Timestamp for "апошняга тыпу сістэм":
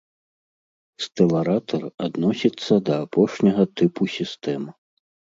3.05-4.63